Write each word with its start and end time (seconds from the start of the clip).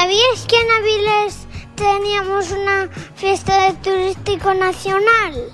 ¿Sabías 0.00 0.46
que 0.46 0.54
en 0.54 0.70
Avilés 0.70 1.48
teníamos 1.74 2.52
una 2.52 2.88
fiesta 3.16 3.64
de 3.64 3.72
turístico 3.78 4.54
nacional? 4.54 5.52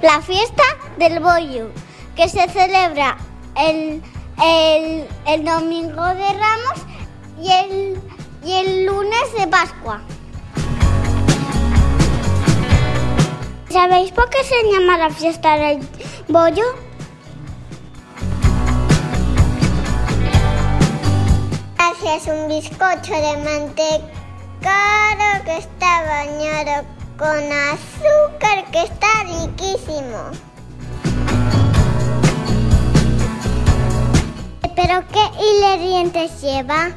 La 0.00 0.22
fiesta 0.22 0.62
del 0.96 1.20
bollo, 1.20 1.68
que 2.16 2.26
se 2.30 2.48
celebra 2.48 3.18
el, 3.54 4.02
el, 4.42 5.06
el 5.26 5.44
domingo 5.44 6.06
de 6.06 6.28
Ramos 6.32 6.86
y 7.38 7.50
el, 7.50 8.00
y 8.46 8.52
el 8.54 8.86
lunes 8.86 9.34
de 9.38 9.46
Pascua. 9.46 10.00
¿Sabéis 13.74 14.12
por 14.12 14.30
qué 14.30 14.38
se 14.44 14.54
llama 14.70 14.96
la 14.96 15.10
fiesta 15.10 15.56
del 15.56 15.80
bollo? 16.28 16.62
Gracias 21.76 22.28
un 22.28 22.46
bizcocho 22.46 23.14
de 23.14 23.36
manteca 23.38 24.00
que 25.44 25.56
está 25.56 26.04
bañado 26.04 26.86
con 27.18 27.42
azúcar 27.72 28.64
que 28.70 28.84
está 28.84 29.24
riquísimo. 29.24 30.30
¿Pero 34.76 35.02
qué 35.08 35.24
ingredientes 35.52 36.40
lleva? 36.40 36.92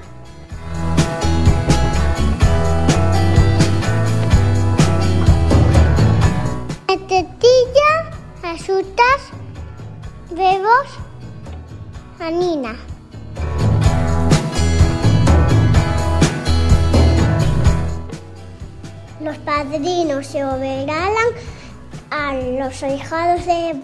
Huevos, 10.29 10.87
anina. 12.19 12.75
Los 19.21 19.37
padrinos 19.39 20.27
se 20.27 20.43
regalan 20.43 21.27
a 22.11 22.33
los 22.33 22.81
hijados 22.83 23.45
de, 23.45 23.75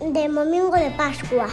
de 0.00 0.28
domingo 0.28 0.76
de 0.76 0.90
Pascua. 0.92 1.48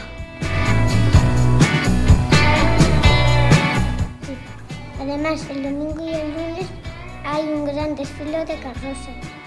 Además, 5.00 5.46
el 5.50 5.64
domingo 5.64 6.06
y 6.06 6.14
el 6.14 6.32
lunes 6.34 6.68
hay 7.26 7.46
un 7.48 7.66
gran 7.66 7.96
desfile 7.96 8.46
de 8.46 8.56
carrozas. 8.60 9.43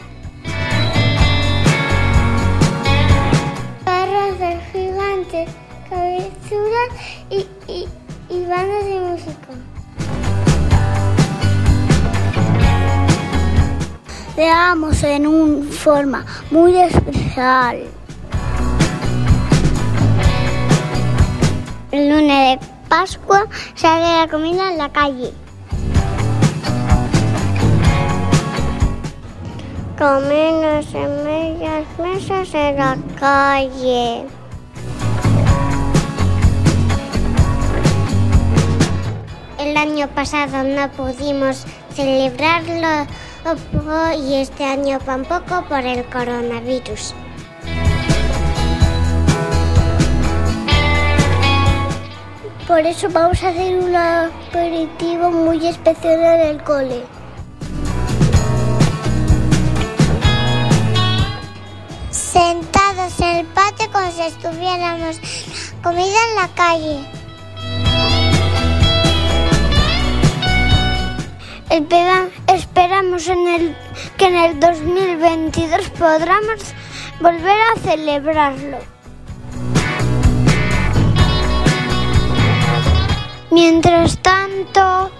Carros 4.07 4.39
del 4.39 4.61
gigante, 4.73 5.47
cabezuras 5.91 6.91
y, 7.29 7.45
y, 7.67 7.89
y 8.29 8.45
bandas 8.47 8.85
de 8.85 9.01
música. 9.01 9.49
Veamos 14.37 15.03
en 15.03 15.27
una 15.27 15.73
forma 15.73 16.25
muy 16.53 16.77
especial. 16.77 17.83
El 21.91 22.09
lunes 22.09 22.61
de 22.61 22.67
Pascua 22.89 23.49
sale 23.75 24.21
la 24.21 24.29
comida 24.31 24.71
en 24.71 24.79
la 24.79 24.93
calle. 24.93 25.33
Comemos 29.99 30.95
en 30.95 31.25
medias 31.25 31.87
mesas 31.99 32.53
en 32.53 32.77
la 32.77 32.99
calle. 33.19 34.27
El 39.59 39.75
año 39.75 40.07
pasado 40.09 40.65
no 40.65 40.91
pudimos 40.91 41.65
celebrarlo 41.95 43.07
y 44.19 44.35
este 44.35 44.65
año 44.67 44.99
tampoco 44.99 45.65
por 45.67 45.81
el 45.81 46.05
coronavirus. 46.05 47.15
Por 52.69 52.81
eso 52.81 53.09
vamos 53.11 53.43
a 53.43 53.49
hacer 53.49 53.79
un 53.79 53.97
aperitivo 53.97 55.31
muy 55.31 55.67
especial 55.67 56.21
en 56.21 56.41
el 56.49 56.63
cole. 56.63 57.16
Si 64.77 64.83
estuviéramos 64.83 65.21
comida 65.83 66.19
en 66.29 66.37
la 66.37 66.49
calle. 66.55 67.17
Esperamos 72.47 73.29
en 73.29 73.49
el, 73.49 73.77
que 74.17 74.27
en 74.27 74.35
el 74.37 74.61
2022 74.61 75.91
podamos 75.99 76.75
volver 77.21 77.59
a 77.75 77.81
celebrarlo. 77.81 78.79
Mientras 83.51 84.19
tanto, 84.19 85.11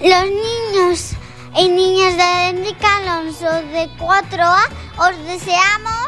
los 0.00 0.24
niños 0.24 1.14
y 1.56 1.68
niñas 1.68 2.16
de 2.16 2.48
Enrique 2.50 2.86
Alonso 2.86 3.50
de 3.50 3.88
4A 3.98 4.68
os 4.98 5.26
deseamos 5.26 6.07